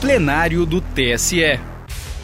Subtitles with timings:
[0.00, 1.60] plenário do TSE.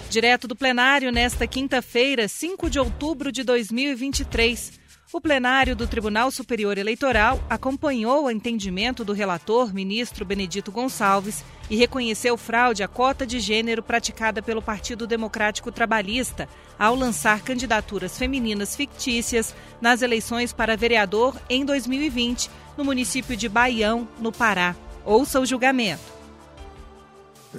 [0.08, 4.80] Direto do plenário, nesta quinta-feira, 5 de outubro de 2023.
[5.12, 11.76] O plenário do Tribunal Superior Eleitoral acompanhou o entendimento do relator, ministro Benedito Gonçalves, e
[11.76, 16.48] reconheceu fraude à cota de gênero praticada pelo Partido Democrático Trabalhista
[16.78, 24.08] ao lançar candidaturas femininas fictícias nas eleições para vereador em 2020, no município de Baião,
[24.18, 24.74] no Pará.
[25.04, 26.15] Ouça o julgamento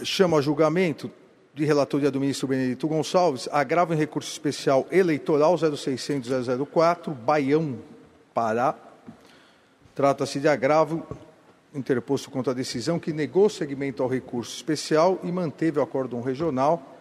[0.03, 1.11] chama a julgamento
[1.53, 7.79] de relatoria do ministro Benedito Gonçalves, agravo em recurso especial eleitoral 0600-004, Baião,
[8.33, 8.75] Pará.
[9.95, 11.05] Trata-se de agravo
[11.73, 16.95] interposto contra a decisão que negou segmento ao recurso especial e manteve o acórdão regional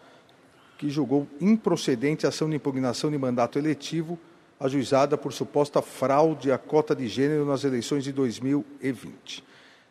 [0.78, 4.18] que julgou improcedente a ação de impugnação de mandato eletivo
[4.58, 9.44] ajuizada por suposta fraude à cota de gênero nas eleições de 2020.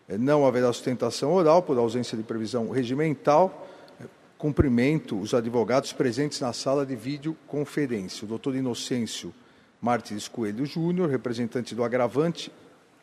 [0.08, 3.68] É, não haverá sustentação oral por ausência de previsão regimental.
[4.00, 4.06] É,
[4.38, 8.26] cumprimento os advogados presentes na sala de videoconferência.
[8.26, 9.34] O doutor Inocêncio
[9.82, 12.52] Martins Coelho Júnior, representante do agravante,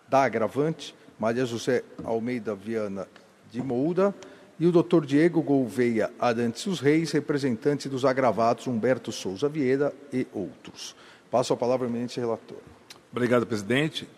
[0.08, 3.06] da agravante, Maria José Almeida Viana
[3.50, 4.14] de Moura,
[4.58, 10.26] e o doutor Diego Gouveia Arantes os Reis, representante dos agravados Humberto Souza Vieira e
[10.32, 10.94] outros.
[11.30, 12.58] Passo a palavra ao eminente relator.
[13.10, 14.08] Obrigado, presidente.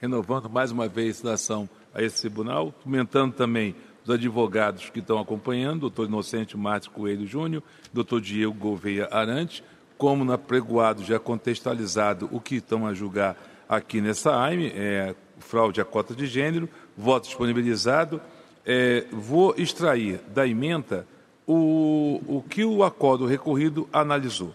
[0.00, 5.18] Renovando mais uma vez a ação a esse tribunal, comentando também os advogados que estão
[5.18, 7.62] acompanhando, doutor Inocente Martins Coelho Júnior,
[7.92, 9.62] doutor Diego Gouveia Arante,
[9.96, 13.36] como na pregoado já contextualizado o que estão a julgar
[13.68, 18.20] aqui nessa AIME, é, fraude à cota de gênero, voto disponibilizado.
[18.66, 21.06] É, vou extrair da emenda
[21.46, 24.54] o, o que o acordo recorrido analisou.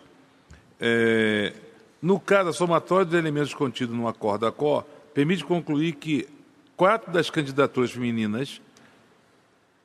[0.79, 1.53] É,
[2.01, 6.27] no caso, a somatória dos elementos contidos no acordo da COR permite concluir que
[6.77, 8.61] quatro das candidaturas femininas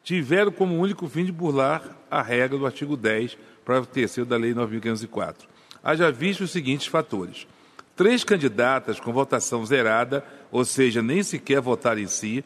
[0.04, 4.52] tiveram como único fim de burlar a regra do artigo 10, parágrafo 3 da Lei
[4.52, 5.36] 9.504.
[5.82, 7.46] Haja visto os seguintes fatores.
[7.96, 12.44] Três candidatas com votação zerada, ou seja, nem sequer votaram em si,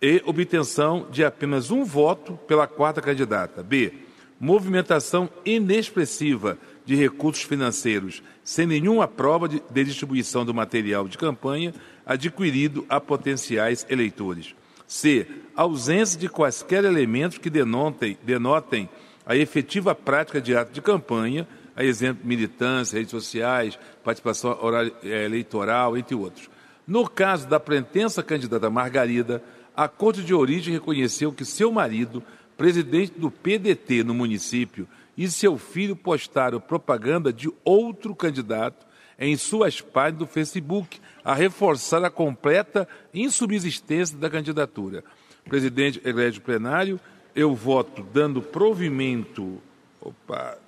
[0.00, 3.62] e obtenção de apenas um voto pela quarta candidata.
[3.62, 3.92] B.
[4.38, 11.74] Movimentação inexpressiva de recursos financeiros, sem nenhuma prova de, de distribuição do material de campanha
[12.06, 14.54] adquirido a potenciais eleitores.
[14.86, 15.26] C.
[15.56, 18.88] Ausência de quaisquer elementos que denotem, denotem
[19.26, 24.56] a efetiva prática de ato de campanha, a exemplo, militância, redes sociais, participação
[25.02, 26.48] eh, eleitoral, entre outros.
[26.86, 29.42] No caso da pretensa candidata Margarida,
[29.76, 32.22] a Corte de Origem reconheceu que seu marido,
[32.56, 34.86] presidente do PDT no município,
[35.16, 38.86] e seu filho postaram propaganda de outro candidato
[39.18, 45.02] em suas páginas do Facebook, a reforçar a completa insubsistência da candidatura.
[45.44, 47.00] Presidente egrégio plenário,
[47.34, 49.58] eu voto dando provimento.
[50.00, 50.58] Opa,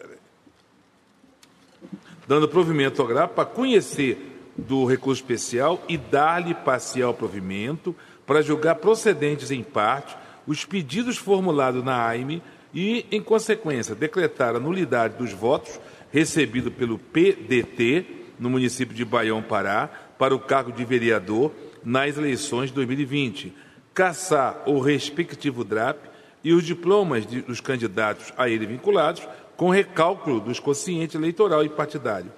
[2.26, 7.94] dando provimento ao para conhecer do recurso especial e dar-lhe parcial provimento
[8.26, 10.16] para julgar procedentes em parte
[10.46, 12.42] os pedidos formulados na AIME
[12.74, 15.80] e, em consequência, decretar a nulidade dos votos
[16.12, 18.06] recebidos pelo PDT
[18.38, 21.52] no município de Baião, Pará, para o cargo de vereador
[21.84, 23.54] nas eleições de 2020,
[23.94, 25.98] caçar o respectivo DRAP
[26.42, 29.26] e os diplomas dos candidatos a ele vinculados,
[29.56, 32.30] com recálculo dos conscientes eleitoral e partidário.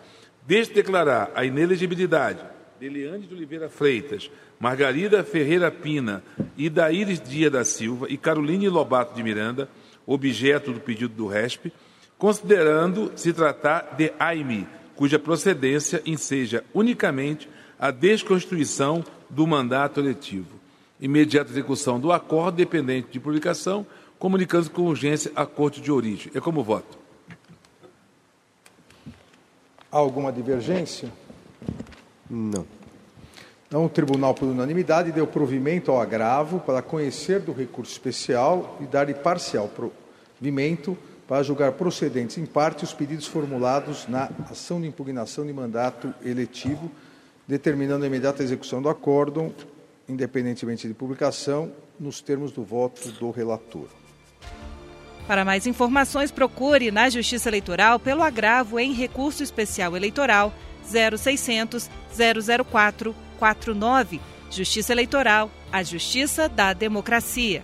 [0.46, 2.40] Desde declarar a inelegibilidade
[2.80, 6.24] de Leandro de Oliveira Freitas, Margarida Ferreira Pina,
[6.56, 9.68] Idaíris Dia da Silva e Caroline Lobato de Miranda,
[10.12, 11.72] objeto do pedido do RESP,
[12.18, 14.66] considerando se tratar de AIME,
[14.96, 17.48] cuja procedência enseja unicamente
[17.78, 20.58] a desconstituição do mandato eletivo.
[21.00, 23.86] Imediata execução do acordo dependente de publicação,
[24.18, 26.30] comunicando com urgência à Corte de Origem.
[26.34, 26.98] É como voto.
[29.90, 31.10] Há alguma divergência?
[32.28, 32.66] Não.
[33.66, 38.84] Então, o Tribunal, por unanimidade, deu provimento ao agravo para conhecer do recurso especial e
[38.84, 39.70] dar-lhe parcial
[40.40, 40.96] provimento
[41.28, 46.90] para julgar procedentes em parte os pedidos formulados na ação de impugnação de mandato eletivo,
[47.46, 49.54] determinando a imediata execução do acórdão,
[50.08, 51.70] independentemente de publicação,
[52.00, 53.86] nos termos do voto do relator.
[55.28, 60.52] Para mais informações, procure na Justiça Eleitoral pelo agravo em recurso especial eleitoral
[60.82, 61.88] 0600
[62.68, 64.20] 004 49.
[64.50, 67.62] Justiça Eleitoral, a justiça da democracia.